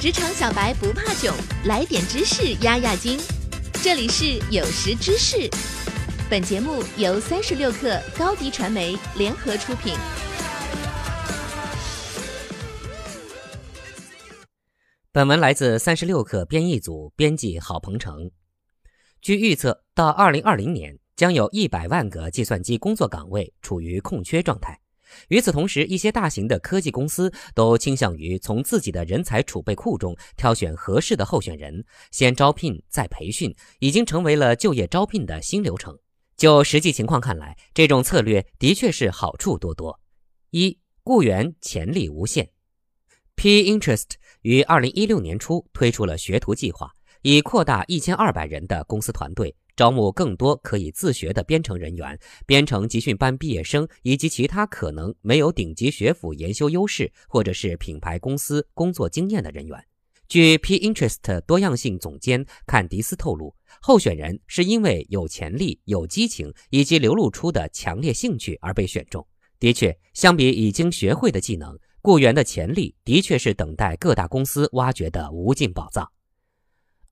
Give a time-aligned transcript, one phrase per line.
[0.00, 3.18] 职场小白不怕囧，来点知识压压惊。
[3.82, 5.50] 这里是有识知识，
[6.30, 9.94] 本节目由三十六克高低传媒联合出品。
[15.10, 18.30] 本文来自三十六克编译组，编辑郝鹏程。
[19.20, 24.78] 据预测，到二零二零年，将有一百万个计算机工作岗位处于空缺状态。
[25.28, 35.98] 与此同时，一些大型的科技公司都倾向于从自己的人才储备库中挑选合适的候选人，先招聘再培训，已经成为了就业招聘的新流程。
[36.36, 39.98] 就实际情况看来，这种策略的确是好处多多。
[40.50, 42.50] 一、雇员潜力无限。
[43.34, 44.06] P Interest
[44.42, 46.90] 于二零一六年初推出了学徒计划，
[47.22, 49.54] 以扩大一千二百人的公司团队。
[49.78, 59.78] 招募更多可以自学的编程人员、编程集训班毕业生以及其他可能没有顶级学府研修优势或者是品牌公司工作经验的人员。
[60.26, 69.24] 据 P Interest 多样性总监坎迪斯透露，候选人是因为有潜力、有激情以及流露出的强烈兴趣而被选中。
[69.60, 76.10] 的确，相比已经学会的技能，雇员的潜力的确是等待各大公司挖掘的无尽宝藏。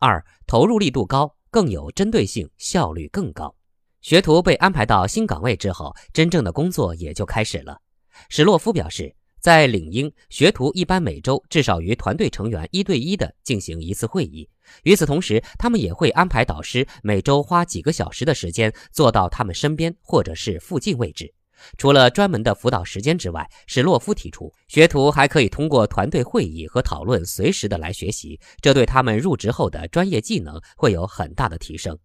[0.00, 1.36] 二、投入力度高。
[1.56, 3.56] 更有针对性，效率更高。
[4.02, 7.80] 学徒被安排到新岗位之后，真正的工作也就开始了。
[8.28, 14.46] 史洛夫表示，在领英，学徒一般每周至少与团队成员一对一的进行一次会议。
[14.82, 21.32] 与此同时，他们也会安排导师每周花几个小时的时间坐到他们身边或者是附近位置。
[21.78, 31.98] 除了专门的辅导时间之外，史洛夫提出，学徒还可以通过团队会议和讨论，随时的来学习，这对他们入职后的专业技能会有很大的提升。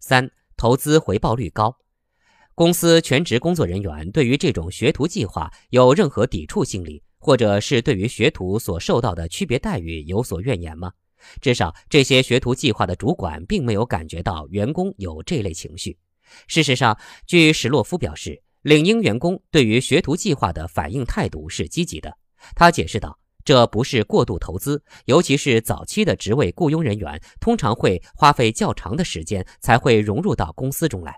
[0.00, 1.76] 三、投资回报率高。
[2.54, 10.92] 公司全职工作人员对于这种学徒计划有任何抵触心理，或者是对于学徒所受到的区别待遇有所怨言吗？
[11.40, 15.98] 至少这些学徒计划的主管并没有感觉到员工有这类情绪。
[16.46, 18.42] 事实上，据史洛夫表示。
[18.62, 22.14] 领英员工对于学徒计划的反应态度是积极的。
[22.54, 31.14] 他解释道：“这不是过度投资，尤其是早期的职位雇佣人员，通常会花费较长的时间才会融入到公司中来。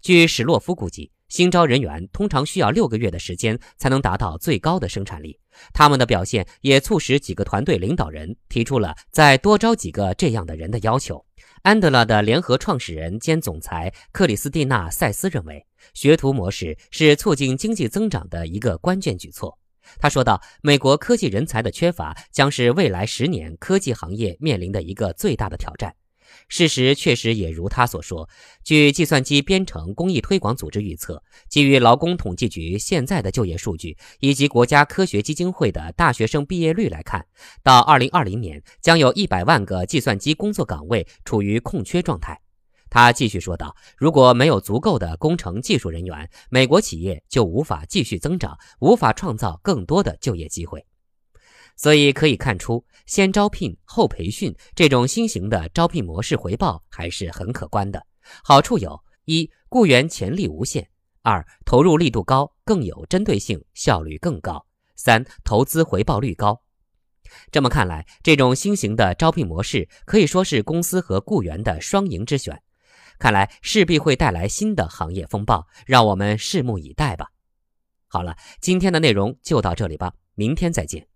[0.00, 5.38] 据史洛夫估计，新招人员通常需要六个月的时间才能达到最高的生产力。
[5.72, 11.24] 他们的表现也促使几个团队领导人提出了再多招几个这样的人的要求。”
[11.62, 15.64] 安德拉的联合创始人兼总裁克里斯蒂娜·塞斯认为。
[15.92, 19.58] 学徒模式是促进经济增长的一个关键举措，
[19.98, 25.94] 他说道：“美国科技人才的缺乏将是未来十年科技行业面临的一个最大的挑战。”
[26.48, 28.28] 事实确实也如他所说。
[28.64, 37.24] 据计算机编程公益推广组织预测，基于劳工统计局现在的就业数据以及国家科学基金会的大学生毕业率来看，
[37.62, 42.40] 到2020年将有一百万个计算机工作岗位处于空缺状态。
[42.94, 50.86] 他继续说道：“如果没有足够的工程技术人员，美国企业就无法继续增长，无法创造更多的就业机会。
[51.74, 58.06] 所以可以看出，先招聘后培训这种新型的招聘模式，回报还是很可观的。
[58.44, 60.84] 好处有：一、雇员潜力无限；
[61.22, 66.62] 二、投入力度高，更有针对性，效率更高；三、投资回报率高。
[67.50, 72.62] 这么看来，这种新型的招聘模式可以说是公司和雇员的双赢之选。”
[73.18, 77.30] 看来势必会带来新的行业风暴，让我们拭目以待吧。
[78.06, 81.13] 好了，今天的内容就到这里吧，明天再见。